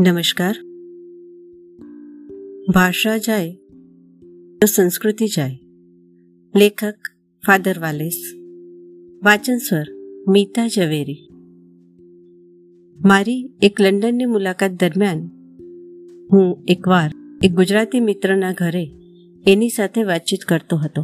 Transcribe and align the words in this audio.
નમસ્કાર. 0.00 0.56
ભાષા 2.74 3.16
જાય 3.16 3.52
તો 4.60 4.66
સંસ્કૃતિ 4.66 5.26
જાય. 5.26 5.60
લેખક 6.56 6.94
ફાધર 7.46 7.78
વાલેસ. 7.78 8.22
વાચન 9.24 9.56
સ્વર 9.56 9.84
મીતા 10.28 10.68
ઝવેરી. 10.68 11.28
મારી 13.04 13.50
એક 13.62 13.80
લંડનની 13.80 14.24
મુલાકાત 14.24 14.70
દરમિયાન 14.70 15.18
હું 16.32 16.64
એકવાર 16.68 17.10
એક 17.42 17.52
ગુજરાતી 17.52 18.00
મિત્રના 18.00 18.52
ઘરે 18.52 18.90
એની 19.46 19.68
સાથે 19.68 20.02
વાતચીત 20.02 20.40
કરતો 20.40 20.76
હતો. 20.76 21.02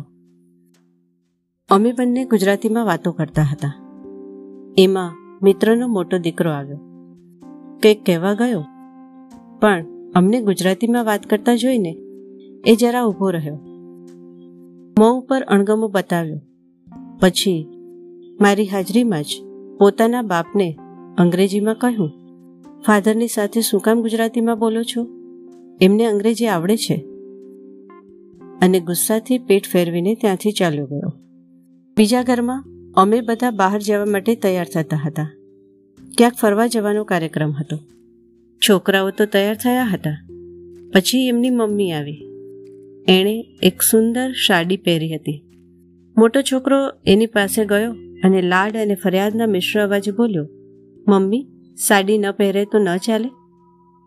અમે 1.68 1.92
બંને 1.92 2.24
ગુજરાતીમાં 2.24 2.86
વાતો 2.86 3.12
કરતા 3.12 3.42
હતા. 3.42 3.72
એમાં 4.78 5.38
મિત્રનો 5.42 5.88
મોટો 5.88 6.18
દીકરો 6.18 6.50
આવ્યો. 6.50 6.76
કંઈક 7.82 8.04
કહેવા 8.04 8.34
ગયો? 8.34 8.64
પણ 9.62 9.84
અમને 10.14 10.40
ગુજરાતીમાં 10.40 11.04
વાત 11.04 11.26
કરતા 11.26 11.56
જોઈને 11.56 11.96
એ 12.66 12.76
જરા 12.76 13.04
ઊભો 13.04 13.30
રહ્યો. 13.30 13.54
મોં 14.98 15.22
ઉપર 15.22 15.42
અણગમો 15.42 15.88
બતાવ્યો. 15.88 16.40
પછી 17.20 17.66
મારી 18.40 18.66
હાજરીમાં 18.66 19.22
જ 19.22 19.26
પોતાના 19.78 20.22
બાપને 20.22 20.76
અંગ્રેજીમાં 21.18 21.74
કહ્યું, 21.74 22.10
ફાધરની 22.86 23.28
સાથે 23.28 23.60
શું 23.60 23.80
કામ 23.80 24.02
ગુજરાતીમાં 24.02 24.58
બોલો 24.58 24.82
છો? 24.82 25.08
એમને 25.80 26.06
અંગ્રેજી 26.06 26.46
આવડે 26.46 26.76
છે. 26.76 26.96
અને 28.62 28.80
ગુસ્સાથી 28.80 29.38
પેટ 29.38 29.62
ફેરવીને 29.66 30.14
ત્યાંથી 30.14 30.52
ચાલ્યો 30.52 30.86
ગયો. 30.86 31.12
બીજા 31.96 32.22
ઘરમાં 32.22 32.64
અમે 32.96 33.20
બધા 33.20 33.50
બહાર 33.50 33.80
જવા 33.80 34.04
માટે 34.04 34.34
તૈયાર 34.34 34.66
થતા 34.74 34.96
હતા. 34.96 35.30
ક્યાંક 36.18 36.34
ફરવા 36.34 36.66
જવાનો 36.66 37.04
કાર્યક્રમ 37.04 37.50
હતો. 37.50 37.78
છોકરાઓ 38.68 39.10
તો 39.10 39.26
તૈયાર 39.26 39.54
થયા 39.54 39.84
હતા. 39.84 40.26
પછી 40.94 41.26
એમની 41.26 41.50
મમ્મી 41.50 41.92
આવી. 41.92 42.24
એણે 43.08 43.46
એક 43.62 43.82
સુંદર 43.82 44.32
સાડી 44.32 44.76
પહેરી 44.76 45.14
હતી. 45.14 45.42
મોટો 46.16 46.40
છોકરો 46.42 46.76
એની 47.06 47.26
પાસે 47.26 47.64
ગયો 47.64 47.92
અને 48.24 48.42
લાડ 48.42 48.76
અને 48.76 48.94
ફરિયાદના 48.94 49.46
મિશ્ર 49.46 49.80
અવાજે 49.80 50.10
બોલ્યો, 50.10 50.48
મમ્મી, 51.08 51.46
સાડી 51.76 52.18
ન 52.18 52.30
પહેરે 52.30 52.64
તો 52.64 52.78
ન 52.78 52.96
ચાલે. 52.96 53.28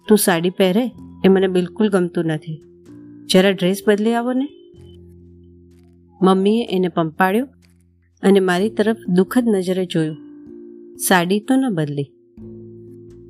તું 0.07 0.17
સાડી 0.17 0.49
પહેરે 0.49 0.91
એ 1.25 1.27
મને 1.27 1.47
બિલકુલ 1.47 1.89
ગમતું 1.89 2.25
નથી. 2.25 2.61
જરા 3.25 3.49
ડ્રેસ 3.49 3.81
બદલી 3.87 4.13
આવો 4.13 4.33
ને. 4.33 4.49
મમ્મીએ 6.21 6.67
એને 6.69 6.87
પંપાડ્યો 6.87 7.47
અને 8.23 8.39
મારી 8.39 8.69
તરફ 8.69 8.97
દુઃખદ 9.15 9.43
નજરે 9.47 9.85
જોયું. 9.85 10.17
સાડી 10.97 11.39
તો 11.39 11.55
ન 11.55 11.73
બદલી. 11.73 12.11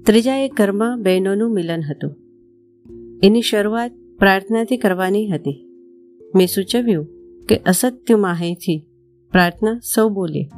ત્રીજા 0.05 0.35
એક 0.35 0.53
ઘરમાં 0.53 1.01
બહેનોનું 1.01 1.53
મિલન 1.53 1.81
હતું. 1.89 2.15
એની 3.23 3.41
શરૂઆત 3.41 3.91
પ્રાર્થનાથી 4.19 4.77
કરવાની 4.77 5.29
હતી. 5.29 5.67
મેં 6.35 6.47
સૂચવ્યું 6.47 7.07
કે 7.49 7.57
અસત્ય 7.57 8.15
માહેથી 8.15 8.85
પ્રાર્થના 9.31 9.79
સૌ 9.95 10.09
બોલે. 10.09 10.49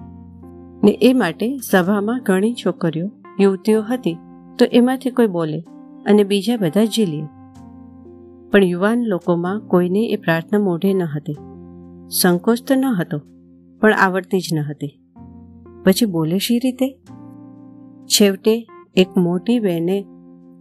ને 0.83 0.99
એ 1.01 1.13
માટે 1.13 1.57
સભામાં 1.69 2.21
ઘણી 2.23 2.53
છોકરીઓ, 2.53 3.11
યુવતીઓ 3.39 3.81
હતી 3.81 4.17
તો 4.59 4.65
એમાંથી 4.65 5.09
કોઈ 5.09 5.27
બોલે 5.27 5.59
અને 6.05 6.23
બીજા 6.23 6.57
બધા 6.57 6.85
ઝીલીએ 6.85 7.23
પણ 8.51 8.63
યુવાન 8.63 9.05
લોકોમાં 9.05 9.59
કોઈને 9.59 10.05
એ 10.05 10.15
પ્રાર્થના 10.15 10.59
મોઢે 10.59 10.93
ન 10.93 11.03
હતી. 11.03 11.37
સંકોચ 12.21 12.57
તો 12.67 12.75
ન 12.75 12.85
હતો, 12.85 13.21
પણ 13.79 13.93
આવડતી 13.93 14.39
જ 14.39 14.53
ન 14.53 14.59
હતી. 14.59 14.99
પછી 15.83 16.05
બોલે 16.05 16.37
શી 16.37 16.59
રીતે? 16.59 16.97
છેવટે 18.05 18.67
એક 18.97 19.17
મોટી 19.17 19.59
બેને 19.59 20.05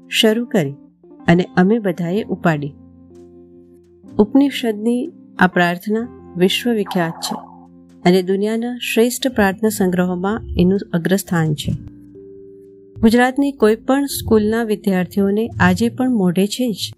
શરૂ 0.09 0.45
કરી 0.45 0.75
અને 1.27 1.44
અમે 1.56 1.78
બધાએ 1.78 2.22
ઉપાડી. 2.22 2.72
ઉપનિષદની 4.19 5.10
આ 5.38 5.47
પ્રાર્થના 5.47 6.33
વિશ્વવિખ્યાત 6.37 7.12
છે 7.12 7.34
અને 8.05 8.22
દુનિયાના 8.22 8.78
શ્રેષ્ઠ 8.94 9.28
પ્રાર્થના 9.28 9.69
સંગ્રહોમાં 9.69 10.41
એનું 10.59 10.78
અગ્રસ્થાન 10.93 11.55
છે. 11.55 11.72
ગુજરાતની 13.00 13.53
કોઈ 13.53 13.77
પણ 13.77 14.05
સ્કૂલના 14.05 14.65
વિદ્યાર્થીઓને 14.65 15.49
આજે 15.60 15.89
પણ 15.89 16.10
મોઢે 16.10 16.47
છે 16.47 16.72
જ 16.72 16.93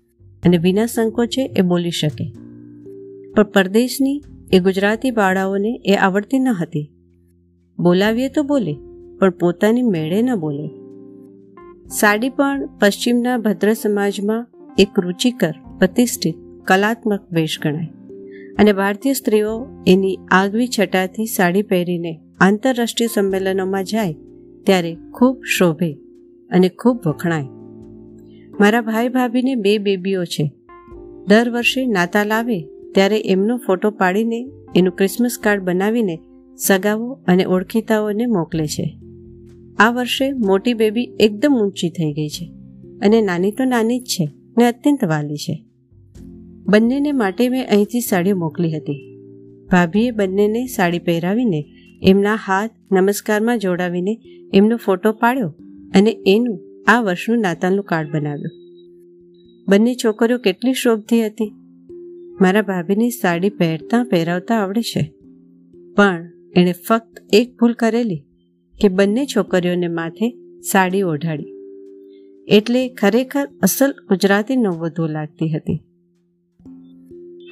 અને 0.44 0.56
વિના 0.56 0.86
સંકોચે 0.86 1.42
એ 1.56 1.62
બોલી 1.62 1.90
શકે. 1.90 2.32
પણ 3.36 3.42
પરદેશની 3.42 4.22
એ 4.52 4.58
ગુજરાતી 4.58 5.10
બાળાઓને 5.10 5.80
એ 5.84 5.94
આવડતી 5.94 6.38
ન 6.38 6.48
હતી. 6.48 6.90
બોલાવીએ 7.78 8.28
તો 8.28 8.42
બોલે, 8.42 8.76
પણ 9.18 9.30
પોતાની 9.30 9.82
મેળે 9.82 10.22
ન 10.22 10.34
બોલે. 10.34 10.77
સાડી 11.90 12.28
પણ 12.28 12.68
પશ્ચિમના 12.80 13.36
ભદ્ર 13.36 13.72
સમાજમાં 13.72 14.46
એક 14.78 14.88
રુચિકર, 14.98 15.54
પ્રતિષ્ઠિત, 15.78 16.34
કલાત્મક 16.64 17.32
વેશ 17.32 17.58
ગણાય. 17.62 17.88
અને 18.58 18.72
ભારતીય 18.72 19.12
સ્ત્રીઓ 19.12 19.66
એની 19.86 20.18
આગવી 20.30 20.68
છટાથી 20.78 21.26
સાડી 21.26 21.62
પહેરીને 21.62 22.20
આંતરરાષ્ટ્રીય 22.40 23.08
સંમેલનોમાં 23.14 23.84
જાય 23.84 24.12
ત્યારે 24.66 24.96
ખૂબ 25.14 25.42
શોભે 25.58 25.92
અને 26.50 26.68
ખૂબ 26.68 27.00
વખણાય. 27.06 27.46
મારા 28.60 28.80
ભાઈ 28.80 29.08
ભાભીને 29.08 29.54
બે 29.54 29.78
બેબીઓ 29.78 30.24
છે. 30.24 30.52
દર 31.28 31.50
વર્ષે 31.50 31.86
નાતાલ 31.86 32.32
આવે 32.32 32.60
ત્યારે 32.94 33.20
એમનો 33.20 33.56
ફોટો 33.56 33.90
પાડીને 33.90 34.48
એનું 34.76 34.96
ક્રિસમસ 34.96 35.38
કાર્ડ 35.42 35.62
બનાવીને 35.62 36.20
સગાઓ 36.56 37.20
અને 37.26 37.44
ઓળખીતાઓને 37.44 38.26
મોકલે 38.26 38.66
છે. 38.66 38.98
આ 39.78 39.90
વર્ષે 39.90 40.32
મોટી 40.32 40.74
બેબી 40.74 41.10
એકદમ 41.20 41.58
ઊંચી 41.62 41.90
થઈ 41.90 42.12
ગઈ 42.12 42.28
છે 42.28 42.52
અને 43.02 43.20
નાની 43.20 43.52
તો 43.52 43.64
નાની 43.64 44.00
જ 44.00 44.04
છે 44.04 44.28
ને 44.58 44.64
અત્યંત 44.64 45.04
વાલી 45.04 45.36
છે. 45.36 45.64
બંનેને 46.66 47.12
માટે 47.12 47.48
મેં 47.48 47.68
અહીંથી 47.70 48.00
સાડી 48.00 48.32
મોકલી 48.32 48.76
હતી. 48.76 49.18
ભાભીએ 49.70 50.10
બંનેને 50.10 50.66
સાડી 50.66 50.98
પહેરાવીને 50.98 51.64
એમના 52.02 52.34
હાથ 52.34 52.70
નમસ્કારમાં 52.92 53.58
જોડાવીને 53.58 54.20
એમનો 54.54 54.76
ફોટો 54.76 55.12
પાડ્યો 55.12 55.54
અને 55.94 56.16
એનું 56.26 56.84
આ 56.86 57.00
વર્ષનું 57.00 57.38
નાતાલનું 57.38 57.84
કાર્ડ 57.84 58.08
બનાવ્યું. 58.14 58.50
બંને 59.68 59.94
છોકરીઓ 59.94 60.38
કેટલી 60.38 60.72
શોભતી 60.72 61.26
હતી. 61.26 61.52
મારા 62.40 62.62
ભાભીની 62.62 63.10
સાડી 63.10 63.50
પહેરતા 63.50 64.04
પહેરાવતા 64.04 64.54
આવડે 64.54 64.82
છે. 64.82 65.12
પણ 65.96 66.30
એણે 66.56 66.72
ફક્ત 66.72 67.26
એક 67.32 67.56
ભૂલ 67.60 67.72
કરેલી 67.72 68.24
કે 68.80 68.88
બંને 68.88 69.26
છોકરીઓને 69.26 69.88
માથે 69.88 70.30
સાડી 70.60 71.02
ઓઢાડી. 71.02 71.46
એટલે 72.48 72.88
ખરેખર 72.88 73.48
અસલ 73.62 73.90
ગુજરાતી 73.90 74.56
નવવધુ 74.56 75.06
લાગતી 75.06 75.48
હતી. 75.48 75.82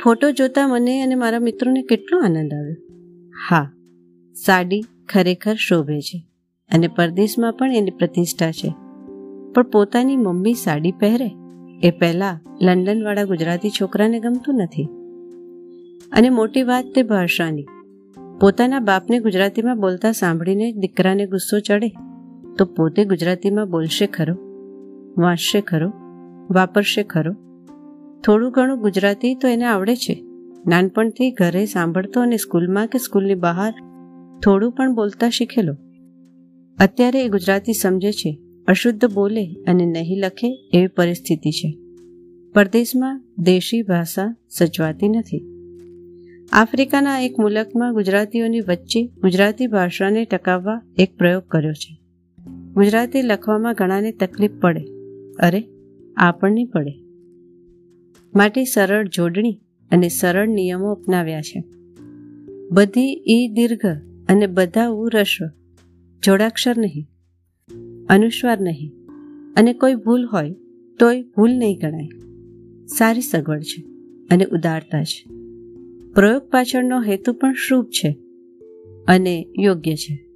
ફોટો 0.05 0.31
જોતા 0.31 0.69
મને 0.69 1.03
અને 1.03 1.15
મારા 1.15 1.39
મિત્રોને 1.39 1.83
કેટલો 1.83 2.21
આનંદ 2.21 2.55
આવ્યો. 2.55 2.77
હા, 3.51 3.73
સાડી 4.35 4.83
ખરેખર 5.09 5.55
શોભે 5.55 6.01
છે 6.01 6.23
અને 6.71 6.89
પરદેશમાં 6.89 7.53
પણ 7.53 7.73
એની 7.73 7.91
પ્રતિષ્ઠા 7.91 8.53
છે. 8.53 8.75
પણ 9.53 9.63
પોતાની 9.63 10.17
મમ્મી 10.17 10.55
સાડી 10.55 10.93
પહેરે 10.93 11.31
એ 11.83 11.91
પહેલાં 11.91 12.41
લંડનવાળા 12.65 13.25
ગુજરાતી 13.25 13.71
છોકરાને 13.71 14.21
ગમતું 14.21 14.55
નથી. 14.55 14.85
અને 16.13 16.31
મોટી 16.31 16.63
વાત 16.63 16.85
તે 16.95 17.03
ભાષાની. 17.03 17.65
પોતાના 18.41 18.81
બાપને 18.81 19.19
ગુજરાતીમાં 19.19 19.81
બોલતા 19.81 20.13
સાંભળીને 20.13 20.73
દીકરાને 20.73 21.27
ગુસ્સો 21.27 21.61
ચડે, 21.61 21.89
તો 22.59 22.65
પોતે 22.65 23.05
ગુજરાતીમાં 23.05 23.71
બોલશે 23.71 24.07
ખરો, 24.07 24.35
વાંચશે 25.19 25.61
ખરો, 25.61 25.93
વાપરશે 26.51 27.03
ખરો. 27.03 27.33
થોડું 28.25 28.51
ઘણું 28.51 28.81
ગુજરાતી 28.81 29.35
તો 29.35 29.49
એને 29.49 29.65
આવડે 29.65 29.97
છે. 29.97 30.25
નાનપણથી 30.67 31.31
ઘરે 31.31 31.67
સાંભળતો 31.67 32.21
અને 32.21 32.37
સ્કૂલમાં 32.37 32.87
કે 32.87 32.99
સ્કૂલની 32.99 33.35
બહાર 33.35 33.75
થોડું 34.45 34.73
પણ 34.73 34.95
બોલતા 34.95 35.31
શીખેલો. 35.31 35.77
અત્યારે 36.79 37.25
એ 37.25 37.29
ગુજરાતી 37.29 37.73
સમજે 37.73 38.13
છે, 38.13 38.39
અશુદ્ધ 38.69 39.15
બોલે 39.15 39.47
અને 39.69 39.87
નહીં 39.87 40.19
લખે 40.19 40.71
એવી 40.73 40.87
પરિસ્થિતિ 40.87 41.51
છે. 41.51 41.79
પરદેશમાં 42.55 43.25
દેશી 43.39 43.83
ભાષા 43.83 44.37
સચવાતી 44.49 45.09
નથી. 45.09 45.56
આફ્રિકાના 46.53 47.21
એક 47.21 47.39
મુલકમાં 47.39 47.95
ગુજરાતીઓની 47.95 48.61
વચ્ચે 48.61 49.07
ગુજરાતી 49.07 49.67
ભાષાને 49.67 50.25
ટકાવવા 50.25 50.83
એક 50.99 51.17
પ્રયોગ 51.17 51.43
કર્યો 51.49 51.73
છે. 51.73 51.99
ગુજરાતી 52.75 53.23
લખવામાં 53.23 53.75
ઘણાને 53.75 54.13
તકલીફ 54.13 54.51
પડે. 54.61 54.81
અરે 55.39 55.65
આપણને 56.17 56.65
પડે. 56.65 56.93
માટે 58.35 58.65
સરળ 58.65 59.09
જોડણી 59.09 59.61
અને 59.91 60.09
સરળ 60.09 60.49
નિયમો 60.49 60.93
અપનાવ્યા 60.93 61.43
છે. 61.43 61.65
બધી 62.71 63.25
ઈ 63.27 63.49
દીર્ઘ 63.49 63.87
અને 64.29 64.47
બધા 64.47 64.89
ઉ 64.89 65.09
રસ્વ 65.09 65.47
જોડાક્ષર 66.25 66.79
નહીં. 66.79 67.09
અનુસ્વાર 68.07 68.61
નહીં. 68.61 68.93
અને 69.57 69.73
કોઈ 69.73 69.95
ભૂલ 69.95 70.27
હોય 70.27 70.55
તોય 70.99 71.23
ભૂલ 71.23 71.51
નહીં 71.51 71.79
ગણાય. 71.79 72.09
સારી 72.87 73.21
સગવડ 73.21 73.63
છે 73.63 73.83
અને 74.31 74.45
ઉદારતા 74.45 75.05
છે. 75.05 75.36
પ્રયોગ 76.17 76.43
પાછળનો 76.43 77.03
હેતુ 77.03 77.33
પણ 77.33 77.53
શુભ 77.53 77.87
છે 77.87 78.19
અને 79.09 79.47
યોગ્ય 79.59 79.95
છે. 79.95 80.29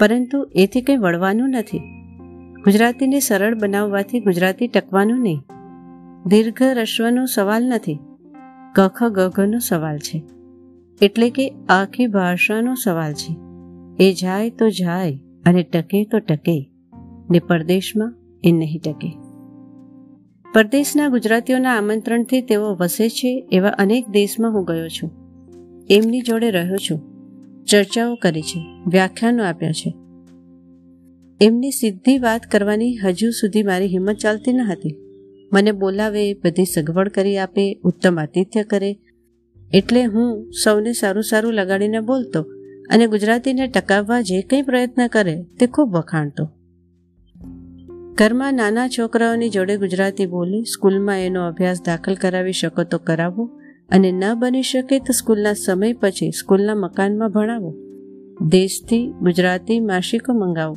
પરંતુ 0.00 0.50
એથી 0.54 0.80
કંઈ 0.80 0.96
વળવાનું 0.96 1.50
નથી. 1.50 1.78
ગુજરાતીને 2.64 3.20
સરળ 3.20 3.54
બનાવવાથી 3.54 4.20
ગુજરાતી 4.20 4.68
ટકવાનું 4.68 5.22
નહીં. 5.22 5.38
દીર્ઘ 6.26 6.62
રસ્વનો 6.62 7.24
સવાલ 7.26 7.64
નથી. 7.64 7.98
કખ 8.74 9.04
ગઘનો 9.04 9.58
સવાલ 9.58 9.98
છે. 9.98 10.22
એટલે 11.02 11.30
કે 11.30 11.54
આખી 11.68 12.06
ભાષાનો 12.06 12.74
સવાલ 12.84 13.12
છે. 13.12 13.36
એ 14.04 14.12
જાય 14.12 14.50
તો 14.50 14.70
જાય 14.70 15.20
અને 15.46 15.62
ટકે 15.62 16.04
તો 16.04 16.18
ટકે. 16.18 16.70
ને 17.30 17.38
પરદેશમાં 17.38 18.14
એ 18.44 18.52
નહીં 18.52 18.80
ટકે. 18.84 19.23
પરદેશના 20.54 21.08
ગુજરાતીઓના 21.08 21.76
આમંત્રણથી 21.76 22.40
તેઓ 22.40 22.74
વસે 22.74 23.08
છે 23.08 23.48
એવા 23.52 23.68
અનેક 23.68 24.08
દેશમાં 24.08 24.52
હું 24.52 24.64
ગયો 24.64 24.88
છું. 24.88 25.10
એમની 25.90 26.20
જોડે 26.20 26.50
રહ્યો 26.50 26.76
છું. 26.76 27.02
ચર્ચાઓ 27.64 28.14
કરી 28.14 28.42
છે, 28.42 28.60
વ્યાખ્યાનો 28.86 29.44
આપ્યા 29.44 29.72
છે. 29.72 29.94
એમની 31.40 31.70
સીધી 31.70 32.18
વાત 32.18 32.40
કરવાની 32.50 32.96
હજુ 32.96 33.30
સુધી 33.30 33.62
મારી 33.62 33.86
હિંમત 33.86 34.16
ચાલતી 34.16 34.52
ન 34.52 34.60
હતી. 34.60 34.96
મને 35.52 35.72
બોલાવે, 35.72 36.34
બધી 36.34 36.64
સગવડ 36.64 37.08
કરી 37.08 37.38
આપે, 37.38 37.80
ઉત્તમ 37.84 38.20
આતિથ્ય 38.20 38.62
કરે. 38.62 38.98
એટલે 39.74 40.04
હું 40.04 40.50
સૌને 40.64 40.92
સારું 40.92 41.22
સારું 41.22 41.52
લગાડીને 41.52 42.00
બોલતો 42.00 42.42
અને 42.90 43.06
ગુજરાતીને 43.06 43.66
ટકાવવા 43.66 44.20
જે 44.20 44.42
કંઈ 44.42 44.62
પ્રયત્ન 44.62 45.06
કરે 45.06 45.42
તે 45.42 45.66
ખૂબ 45.66 45.96
વખાણતો. 45.96 46.50
ઘરમાં 48.18 48.54
નાના 48.54 48.88
છોકરાઓની 48.88 49.50
જોડે 49.50 49.74
ગુજરાતી 49.76 50.26
બોલી, 50.26 50.64
સ્કૂલમાં 50.64 51.20
એનો 51.20 51.46
અભ્યાસ 51.46 51.80
દાખલ 51.86 52.14
કરાવી 52.14 52.52
શકો 52.52 52.84
તો 52.84 52.98
કરાવો 52.98 53.46
અને 53.90 54.10
ન 54.12 54.22
બની 54.34 54.62
શકે 54.62 54.98
તો 54.98 55.12
સ્કૂલના 55.12 55.52
સમય 55.52 55.92
પછી 55.92 56.30
સ્કૂલના 56.30 56.74
મકાનમાં 56.74 57.30
ભણાવો. 57.30 57.72
દેશથી 58.48 59.00
ગુજરાતી 59.22 59.80
માસિકો 59.80 60.32
મંગાવો. 60.32 60.76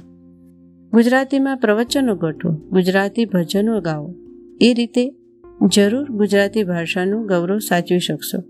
ગુજરાતીમાં 0.93 1.57
પ્રવચનો 1.57 2.15
ગોઠવો, 2.15 2.51
ગુજરાતી 2.71 3.25
ભજનો 3.25 3.81
ગાઓ. 3.81 4.09
એ 4.61 4.73
રીતે 4.73 5.05
જરૂર 5.73 6.11
ગુજરાતી 6.11 6.63
ભાષાનું 6.63 7.25
ગૌરવ 7.25 7.57
સાચવી 7.59 7.99
શકશો 7.99 8.43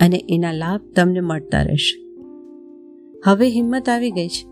અને 0.00 0.24
એના 0.28 0.52
લાભ 0.52 0.92
તમને 0.96 1.20
મળતા 1.20 1.62
રહેશે. 1.62 1.96
હવે 3.26 3.48
હિંમત 3.48 3.88
આવી 3.88 4.10
ગઈ 4.10 4.28
છે, 4.28 4.46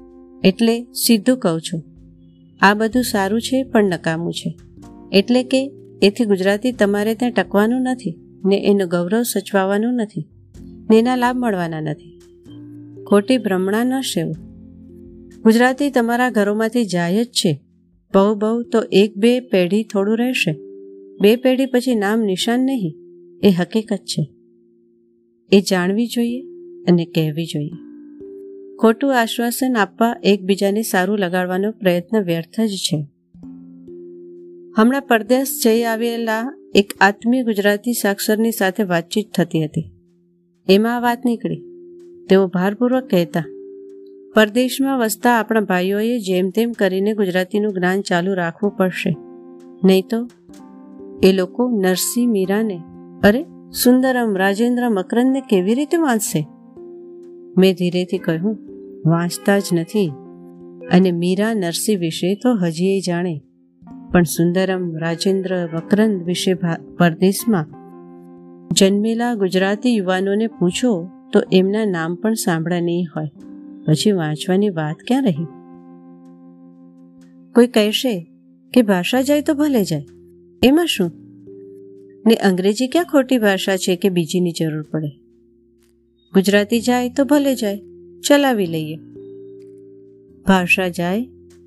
એટલે 0.49 0.83
સીધું 1.07 1.39
કહું 1.39 1.61
છું 1.61 1.88
આ 2.63 2.75
બધું 2.75 3.03
સારું 3.03 3.41
છે 3.41 3.63
પણ 3.63 3.85
નકામું 3.85 4.33
છે. 4.33 4.59
એટલે 5.13 5.43
કે, 5.43 5.73
એથી 6.03 6.25
ગુજરાતી 6.25 6.73
તમારે 6.73 7.15
ત્યાં 7.15 7.33
ટકવાનું 7.33 7.81
નથી, 7.81 8.19
ને 8.45 8.57
એનું 8.57 8.89
ગૌરવ 8.89 9.23
સચવાવાનું 9.23 9.95
નથી, 9.95 10.29
ને 10.91 10.99
એના 10.99 11.17
લાભ 11.17 11.37
મળવાના 11.37 11.81
નથી. 11.81 12.21
ખોટી 13.07 13.39
ભ્રમણા 13.39 13.85
ન 13.85 14.01
સેવો. 14.01 14.33
ગુજરાતી 15.43 15.91
તમારા 15.91 16.31
ઘરોમાંથી 16.31 16.85
જાય 16.85 17.25
જ 17.25 17.27
છે. 17.27 17.61
બહુ 18.15 18.35
બહુ 18.35 18.63
તો 18.63 18.83
એક 18.93 19.17
બે 19.17 19.41
પેઢી 19.41 19.85
થોડું 19.85 20.19
રહેશે. 20.19 20.53
બે 21.21 21.37
પેઢી 21.37 21.67
પછી 21.67 21.95
નામ 21.95 22.21
નિશાન 22.21 22.61
નહીં, 22.61 22.95
એ 23.43 23.51
હકીકત 23.51 23.97
છે. 23.97 24.31
એ 25.53 25.61
જાણવી 25.61 26.07
જોઈએ 26.07 26.41
અને 26.89 27.05
કહેવી 27.05 27.45
જોઈએ. 27.45 27.88
ખોટું 28.79 29.21
આશ્વાસન 29.21 29.77
આપવા 29.77 30.17
એકબીજાને 30.23 30.83
સારું 30.83 31.19
લગાડવાનો 31.19 31.71
પ્રયત્ન 31.71 32.23
વ્યર્થ 32.23 32.61
જ 32.61 32.71
છે. 32.71 33.07
હમણાં 34.77 35.03
પરદેશ 35.03 35.61
જઈ 35.65 35.83
આવેલા 35.83 36.59
એક 36.75 36.93
આત્મીય 37.01 37.43
ગુજરાતી 37.43 37.93
સાક્ષરની 37.93 38.53
સાથે 38.53 38.83
વાતચીત 38.83 39.33
થતી 39.35 39.65
હતી. 39.65 39.91
એમાં 40.69 40.97
આ 40.97 41.01
વાત 41.01 41.25
નીકળી. 41.25 41.63
તેઓ 42.31 42.47
ભારપૂર્વક 42.47 43.05
કહેતા, 43.11 43.45
પરદેશમાં 44.35 44.99
વસતા 44.99 45.31
આપણા 45.31 45.61
ભાઈઓએ 45.61 46.19
જેમ 46.19 46.51
તેમ 46.51 46.73
કરીને 46.73 47.15
ગુજરાતીનું 47.15 47.75
જ્ઞાન 47.75 48.01
ચાલુ 48.01 48.35
રાખવું 48.35 48.77
પડશે. 48.77 49.17
નહીં 49.85 50.05
તો 50.11 50.29
એ 51.23 51.33
લોકો 51.33 51.71
નરસિંહ 51.71 52.33
મીરાને, 52.33 52.81
અરે, 53.25 53.43
સુંદરમ 53.85 54.37
રાજેન્દ્ર 54.37 54.89
મકરંદને 54.89 55.41
કેવી 55.41 55.75
રીતે 55.75 55.97
વાંચશે? 55.97 56.47
મેં 57.59 57.75
ધીરેથી 57.75 58.19
કહ્યું 58.19 58.68
વાંચતા 59.09 59.59
જ 59.59 59.63
નથી. 59.73 60.13
અને 60.91 61.13
મીરા 61.13 61.55
નરસિંહ 61.55 62.01
વિશે 62.01 62.35
તો 62.35 62.55
હજી 62.55 62.87
એ 62.87 63.01
જાણે. 63.01 63.41
પણ 64.13 64.23
સુંદરમ 64.23 64.97
રાજેન્દ્ર 64.97 65.69
વક્રંદ 65.75 66.23
વિશે 66.23 66.55
પરદેશમાં 66.99 67.67
જન્મેલા 68.75 69.35
ગુજરાતી 69.35 69.97
યુવાનોને 69.97 70.47
પૂછો 70.47 71.09
તો 71.33 71.43
એમના 71.53 71.85
નામ 71.85 72.15
પણ 72.15 72.35
સાંભળ્યા 72.35 72.81
નહીં 72.81 73.07
હોય. 73.17 73.31
પછી 73.87 74.13
વાંચવાની 74.13 74.71
વાત 74.71 74.97
ક્યાં 75.07 75.23
રહી? 75.23 75.45
કોઈ 77.55 77.67
કહેશે 77.67 78.27
કે 78.75 78.83
ભાષા 78.83 79.23
જાય 79.23 79.43
તો 79.43 79.55
ભલે 79.55 79.85
જાય. 79.85 80.07
એમાં 80.63 80.87
શું? 80.87 81.11
ને 82.27 82.35
અંગ્રેજી 82.35 82.89
ક્યાં 82.89 83.05
ખોટી 83.05 83.39
ભાષા 83.39 83.77
છે 83.77 83.97
કે 83.97 84.09
બીજીની 84.09 84.53
જરૂર 84.53 84.83
પડે? 84.83 85.09
ગુજરાતી 86.35 86.81
જાય 86.81 87.09
તો 87.09 87.25
ભલે 87.25 87.55
જાય. 87.55 87.81
ચલાવી 88.27 88.67
લઈએ. 88.67 88.97
ભાષા 90.47 90.89
જાય 90.89 91.25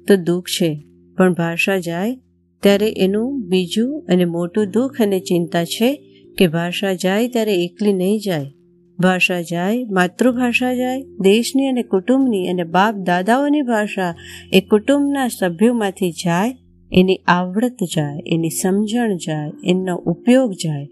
તો 0.07 0.15
દુઃખ 0.15 0.45
છે, 0.45 0.83
પણ 1.18 1.33
ભાષા 1.33 1.77
જાય 1.77 2.15
ત્યારે 2.63 2.94
એનું 2.98 3.42
બીજું 3.48 4.06
અને 4.09 4.25
મોટું 4.25 4.71
દુઃખ 4.71 5.01
અને 5.01 5.19
ચિંતા 5.19 5.65
છે 5.65 5.95
કે 6.38 6.48
ભાષા 6.48 6.94
જાય 6.94 7.27
ત્યારે 7.27 7.63
એકલી 7.63 7.94
નહીં 7.94 8.19
જાય. 8.19 8.51
ભાષા 9.00 9.42
જાય, 9.42 9.83
માતૃભાષા 9.83 10.74
જાય, 10.74 11.01
દેશની 11.01 11.68
અને 11.68 11.83
કુટુંબની 11.83 12.48
અને 12.48 12.63
બાપ 12.63 12.95
દાદાઓની 12.95 13.62
ભાષા 13.62 14.15
એ 14.54 14.62
કુટુંબના 14.62 15.27
સભ્યોમાંથી 15.27 16.12
જાય, 16.12 16.57
એની 16.92 17.15
આવડત 17.27 17.83
જાય, 17.95 18.19
એની 18.27 18.50
સમજણ 18.50 19.15
જાય, 19.15 19.51
એનો 19.65 19.95
ઉપયોગ 19.95 20.51
જાય, 20.51 20.86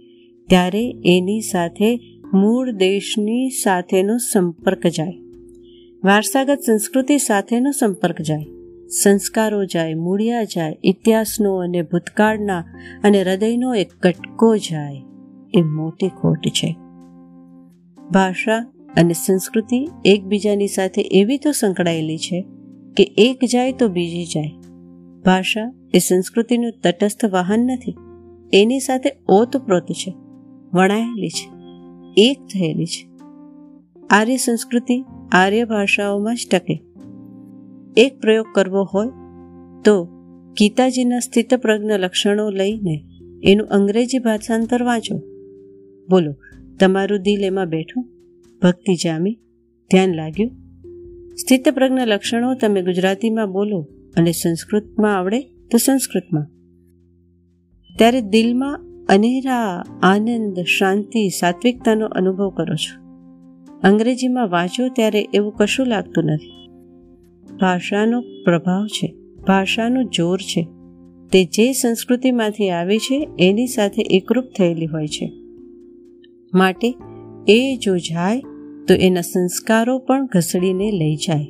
ત્યારે 0.47 0.83
એની 1.05 1.41
સાથે 1.41 1.89
મૂળ 2.33 2.71
દેશની 2.71 3.49
સાથેનો 3.49 4.17
સંપર્ક 4.17 4.87
જાય. 4.87 5.28
વારસાગત 6.03 6.59
સંસ્કૃતિ 6.65 7.17
સાથેનો 7.17 7.71
સંપર્ક 7.71 8.21
જાય. 8.21 8.47
સંસ્કારો 9.03 9.65
જાય, 9.65 9.93
મૂળિયા 9.93 10.43
જાય, 10.43 10.77
ઇતિહાસનો 10.83 11.55
અને 11.55 11.81
ભૂતકાળના 11.81 12.59
અને 13.03 13.21
હૃદયનો 13.21 13.75
એક 13.75 13.93
કટકો 13.93 14.57
જાય. 14.57 15.01
એ 15.53 15.61
મોટી 15.61 16.09
ખોટ 16.09 16.39
છે. 16.47 16.75
ભાષા 18.11 18.71
અને 18.97 19.13
સંસ્કૃતિ 19.13 19.89
એકબીજાની 20.05 20.67
સાથે 20.67 21.01
એવી 21.01 21.37
તો 21.37 21.51
સંકળાયેલી 21.51 22.17
છે 22.17 22.45
કે 22.97 23.03
એક 23.17 23.45
જાય 23.45 23.71
તો 23.71 23.87
બીજી 23.87 24.25
જાય. 24.25 24.51
ભાષા 25.25 25.73
એ 25.93 25.99
સંસ્કૃતિનું 25.99 26.73
તટસ્થ 26.83 27.25
વાહન 27.25 27.59
નથી. 27.59 27.95
એની 28.53 28.79
સાથે 28.79 29.09
ઓતપ્રોત 29.29 29.85
છે. 29.91 30.13
વણાયેલી 30.73 31.29
છે. 31.29 31.51
એક 32.17 32.39
થયેલી 32.39 32.85
છે. 32.85 33.09
આર્ય 34.09 34.37
સંસ્કૃતિ 34.37 35.03
આર્ય 35.31 35.65
ભાષાઓમાં 35.65 36.35
જ 36.35 36.39
ટકે. 36.51 36.83
એક 37.97 38.19
પ્રયોગ 38.19 38.45
કરવો 38.55 38.83
હોય 38.83 39.07
તો 39.85 40.03
ગીતાજીના 40.59 41.19
સ્થિતપ્રજ્ઞ 41.19 41.91
લક્ષણો 41.91 42.49
લઈને 42.49 43.05
એનું 43.43 43.67
અંગ્રેજી 43.67 44.19
ભાષાંતર 44.19 44.83
વાંચો. 44.83 45.17
બોલો, 46.09 46.35
તમારું 46.79 47.21
દિલ 47.21 47.43
એમાં 47.43 47.69
બેઠું? 47.69 48.05
ભક્તિ 48.61 48.95
જામી? 48.95 49.39
ધ્યાન 49.91 50.13
લાગ્યું? 50.13 50.51
સ્થિતપ્રજ્ઞ 51.35 51.99
લક્ષણો 51.99 52.53
તમે 52.53 52.81
ગુજરાતીમાં 52.81 53.51
બોલો 53.51 53.87
અને 54.17 54.31
સંસ્કૃતમાં 54.31 55.17
આવડે 55.17 55.41
તો 55.41 55.77
સંસ્કૃતમાં. 55.77 56.47
ત્યારે 57.97 58.21
દિલમાં 58.21 58.79
અનેરા 59.09 59.83
આનંદ, 60.03 60.59
શાંતિ, 60.59 61.29
સાત્વિકતાનો 61.29 62.05
અનુભવ 62.05 62.49
કરો 62.49 62.75
છો. 62.75 63.08
અંગ્રેજીમાં 63.83 64.49
વાંચો 64.49 64.87
ત્યારે 64.87 65.27
એવું 65.33 65.53
કશું 65.53 65.87
લાગતું 65.87 66.23
નથી. 66.23 66.67
ભાષાનો 67.61 68.21
પ્રભાવ 68.21 68.85
છે. 68.85 69.15
ભાષાનું 69.47 70.05
જોર 70.05 70.37
છે. 70.37 70.67
તે 71.31 71.45
જે 71.45 71.71
સંસ્કૃતિમાંથી 71.71 72.69
આવે 72.69 72.97
છે, 72.97 73.29
એની 73.39 73.67
સાથે 73.67 74.01
એકરૂપ 74.01 74.45
થયેલી 74.57 74.85
હોય 74.85 75.07
છે. 75.07 75.33
માટે 76.53 76.95
એ 77.47 77.77
જો 77.77 77.97
જાય, 77.97 78.41
તો 78.87 78.93
એના 78.93 79.21
સંસ્કારો 79.21 79.99
પણ 79.99 80.25
ઘસડીને 80.25 80.91
લઈ 80.91 81.15
જાય. 81.15 81.47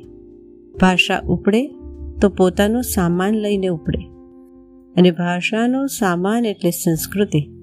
ભાષા 0.80 1.22
ઉપડે, 1.28 1.66
તો 2.20 2.28
પોતાનો 2.28 2.80
સામાન 2.80 3.34
લઈને 3.34 3.66
ઉપડે. 3.66 4.04
અને 4.96 5.10
ભાષાનો 5.10 5.86
સામાન 5.86 6.44
એટલે 6.44 6.70
સંસ્કૃતિ. 6.70 7.59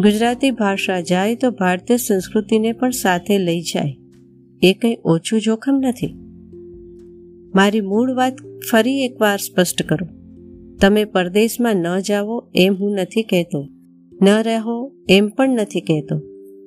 ગુજરાતી 0.00 0.50
ભાષા 0.50 1.00
જાય 1.00 1.34
તો 1.34 1.50
ભારતીય 1.50 1.96
સંસ્કૃતિને 1.96 2.72
પણ 2.72 2.90
સાથે 2.90 3.38
લઈ 3.38 3.60
જાય. 3.60 3.96
એ 4.62 4.72
કંઈ 4.72 4.96
ઓછું 5.04 5.40
જોખમ 5.40 5.82
નથી. 5.88 6.14
મારી 7.54 7.80
મૂળ 7.80 8.12
વાત 8.12 8.36
ફરી 8.70 9.04
એકવાર 9.04 9.38
સ્પષ્ટ 9.38 9.82
કરો. 9.82 10.06
તમે 10.80 11.04
પરદેશમાં 11.04 11.76
ન 11.76 11.98
જાઓ 11.98 12.48
એમ 12.54 12.74
હું 12.74 12.92
નથી 12.92 13.22
કહેતો. 13.22 13.68
ન 14.22 14.28
રહો 14.28 14.92
એમ 15.08 15.28
પણ 15.28 15.48
નથી 15.48 15.80
કહેતો. 15.80 16.22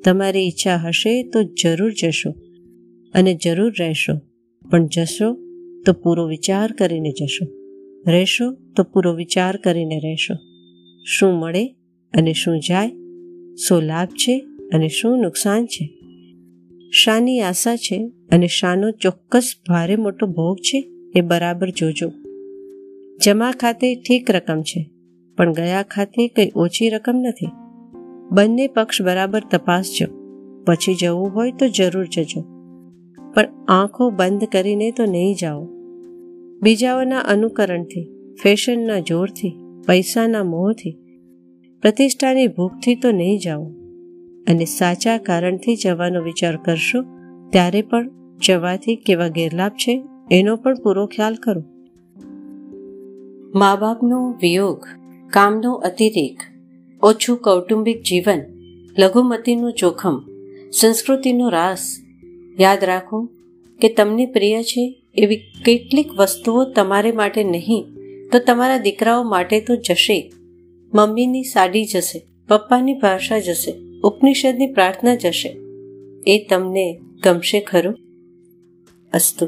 તમારી 0.06 0.40
ઈચ્છા 0.40 0.76
હશે 0.76 1.24
તો 1.24 1.44
જરૂર 1.44 1.94
જશો 1.94 2.32
અને 3.14 3.34
જરૂર 3.34 3.74
રહેશો. 3.80 4.14
પણ 4.72 4.88
જશો 4.88 5.38
તો 5.86 5.94
પૂરો 5.94 6.28
વિચાર 6.28 6.72
કરીને 6.72 7.12
જશો. 7.12 7.46
રહેશો 8.12 8.52
તો 8.76 8.84
પૂરો 8.84 9.14
વિચાર 9.14 9.58
કરીને 9.58 10.00
રહેશો. 10.00 10.34
શું 11.06 11.34
મળે 11.34 11.68
અને 12.18 12.34
શું 12.34 12.60
જાય 12.60 12.92
શું 13.68 13.82
લાભ 13.82 14.08
છે 14.08 14.48
અને 14.74 14.88
શું 14.88 15.20
નુકસાન 15.20 15.66
છે? 15.66 16.00
શાની 16.92 17.42
આશા 17.42 17.76
છે 17.76 18.12
અને 18.32 18.48
શાનો 18.48 18.92
ચોક્કસ 18.92 19.54
ભારે 19.70 19.96
મોટો 19.96 20.28
ભોગ 20.28 20.58
છે, 20.58 20.90
એ 21.16 21.22
બરાબર 21.22 21.70
જોજો. 21.70 22.12
જમા 23.26 23.52
ખાતે 23.52 23.96
ઠીક 23.96 24.32
રકમ 24.32 24.62
છે, 24.62 24.90
પણ 25.38 25.54
ગયા 25.54 25.84
ખાતે 25.84 26.28
કંઈ 26.28 26.52
ઓછી 26.56 26.90
રકમ 26.90 27.18
નથી. 27.18 27.48
બંને 28.32 28.68
પક્ષ 28.68 29.02
બરાબર 29.02 29.42
તપાસજો. 29.52 30.06
પછી 30.66 30.96
જવું 30.96 31.34
હોય 31.34 31.52
તો 31.52 31.68
જરૂર 31.68 32.06
જજો. 32.06 32.42
પણ 33.34 33.66
આંખો 33.68 34.10
બંધ 34.10 34.44
કરીને 34.44 34.92
તો 34.92 35.06
નહીં 35.06 35.36
જાઓ. 35.42 35.68
બીજાઓના 36.64 37.20
અનુકરણથી, 37.20 38.34
ફેશનના 38.44 39.00
જોરથી, 39.00 39.58
પૈસાના 39.88 40.44
મોહથી 40.44 40.98
પ્રતિષ્ઠાની 41.82 42.48
ભૂખથી 42.48 42.96
તો 42.96 43.12
નહીં 43.12 43.40
જાઓ. 43.40 43.64
અને 44.48 44.66
સાચા 44.66 45.18
કારણથી 45.18 45.76
જવાનો 45.76 46.24
વિચાર 46.24 46.56
કરશો, 46.56 47.02
ત્યારે 47.50 47.82
પણ 47.82 48.10
જવાથી 48.46 48.96
કેવા 48.96 49.28
ગેરલાભ 49.28 49.72
છે, 49.72 50.04
એનો 50.32 50.56
પણ 50.56 50.74
પૂરો 50.74 51.06
ખ્યાલ 51.08 51.36
કરો. 51.36 51.62
મા 53.56 53.76
બાપનો 53.76 54.32
વિયોગ, 54.42 54.86
કામનો 55.30 55.74
અતિરેક, 55.74 56.38
ઓછું 57.04 57.38
કૌટુંબિક 57.38 58.02
જીવન, 58.02 58.42
લઘુમતીનું 59.00 59.74
જોખમ, 59.74 60.20
સંસ્કૃતિનો 60.72 61.50
રાસ. 61.50 61.98
યાદ 62.60 62.84
રાખો 62.84 63.30
કે 63.82 63.90
તમને 63.90 64.26
પ્રિય 64.26 64.64
છે 64.64 65.04
એવી 65.16 65.38
કેટલીક 65.66 66.14
વસ્તુઓ 66.14 66.64
તમારે 66.64 67.12
માટે 67.12 67.44
નહીં, 67.44 67.86
તો 68.32 68.40
તમારા 68.40 68.78
દીકરાઓ 68.78 69.24
માટે 69.24 69.60
તો 69.60 69.76
જશે. 69.76 70.32
મમ્મીની 70.94 71.44
સાડી 71.44 71.86
જશે 71.86 72.28
પપ્પાની 72.48 72.94
ભાષા 72.94 73.40
જશે 73.40 73.74
ઉપનિષદની 74.04 74.68
પ્રાર્થના 74.68 75.16
જશે. 75.16 75.58
એ 76.28 76.46
તમને 76.50 77.00
ગમશે 77.24 77.60
ખરું? 77.60 77.96
અસ્તુ. 79.14 79.48